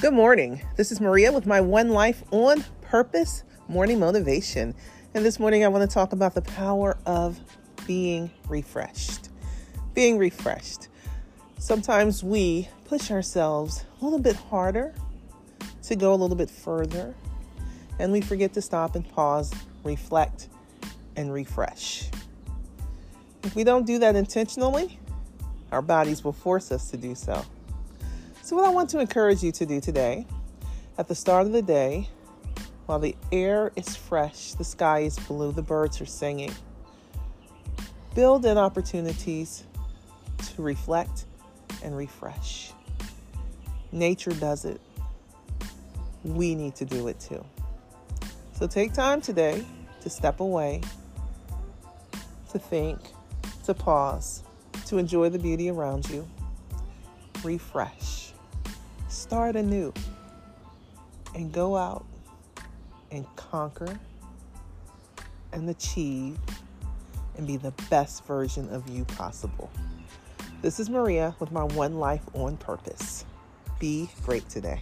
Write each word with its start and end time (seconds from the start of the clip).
Good 0.00 0.14
morning. 0.14 0.62
This 0.76 0.92
is 0.92 1.00
Maria 1.00 1.32
with 1.32 1.44
my 1.44 1.60
One 1.60 1.88
Life 1.88 2.22
on 2.30 2.64
Purpose 2.82 3.42
morning 3.66 3.98
motivation. 3.98 4.72
And 5.12 5.24
this 5.24 5.40
morning 5.40 5.64
I 5.64 5.68
want 5.68 5.90
to 5.90 5.92
talk 5.92 6.12
about 6.12 6.36
the 6.36 6.42
power 6.42 6.96
of 7.04 7.40
being 7.84 8.30
refreshed. 8.48 9.30
Being 9.94 10.16
refreshed. 10.16 10.86
Sometimes 11.58 12.22
we 12.22 12.68
push 12.84 13.10
ourselves 13.10 13.86
a 14.00 14.04
little 14.04 14.20
bit 14.20 14.36
harder 14.36 14.94
to 15.82 15.96
go 15.96 16.14
a 16.14 16.14
little 16.14 16.36
bit 16.36 16.48
further, 16.48 17.12
and 17.98 18.12
we 18.12 18.20
forget 18.20 18.52
to 18.52 18.62
stop 18.62 18.94
and 18.94 19.06
pause, 19.08 19.52
reflect, 19.82 20.48
and 21.16 21.32
refresh. 21.32 22.08
If 23.42 23.56
we 23.56 23.64
don't 23.64 23.84
do 23.84 23.98
that 23.98 24.14
intentionally, 24.14 24.96
our 25.72 25.82
bodies 25.82 26.22
will 26.22 26.32
force 26.32 26.70
us 26.70 26.88
to 26.92 26.96
do 26.96 27.16
so. 27.16 27.44
So, 28.48 28.56
what 28.56 28.64
I 28.64 28.70
want 28.70 28.88
to 28.90 28.98
encourage 28.98 29.42
you 29.42 29.52
to 29.52 29.66
do 29.66 29.78
today, 29.78 30.24
at 30.96 31.06
the 31.06 31.14
start 31.14 31.46
of 31.46 31.52
the 31.52 31.60
day, 31.60 32.08
while 32.86 32.98
the 32.98 33.14
air 33.30 33.72
is 33.76 33.94
fresh, 33.94 34.54
the 34.54 34.64
sky 34.64 35.00
is 35.00 35.18
blue, 35.18 35.52
the 35.52 35.60
birds 35.60 36.00
are 36.00 36.06
singing, 36.06 36.54
build 38.14 38.46
in 38.46 38.56
opportunities 38.56 39.64
to 40.54 40.62
reflect 40.62 41.26
and 41.84 41.94
refresh. 41.94 42.72
Nature 43.92 44.32
does 44.32 44.64
it. 44.64 44.80
We 46.24 46.54
need 46.54 46.74
to 46.76 46.86
do 46.86 47.08
it 47.08 47.20
too. 47.20 47.44
So, 48.52 48.66
take 48.66 48.94
time 48.94 49.20
today 49.20 49.62
to 50.00 50.08
step 50.08 50.40
away, 50.40 50.80
to 52.52 52.58
think, 52.58 52.98
to 53.64 53.74
pause, 53.74 54.42
to 54.86 54.96
enjoy 54.96 55.28
the 55.28 55.38
beauty 55.38 55.68
around 55.68 56.08
you, 56.08 56.26
refresh 57.44 58.17
start 59.08 59.56
anew 59.56 59.92
and 61.34 61.52
go 61.52 61.76
out 61.76 62.04
and 63.10 63.24
conquer 63.36 63.98
and 65.52 65.68
achieve 65.68 66.38
and 67.36 67.46
be 67.46 67.56
the 67.56 67.72
best 67.90 68.24
version 68.24 68.68
of 68.70 68.88
you 68.88 69.04
possible. 69.04 69.70
This 70.60 70.80
is 70.80 70.90
Maria 70.90 71.34
with 71.38 71.52
my 71.52 71.64
One 71.64 71.98
Life 71.98 72.22
on 72.34 72.56
Purpose. 72.56 73.24
Be 73.78 74.10
great 74.24 74.48
today. 74.48 74.80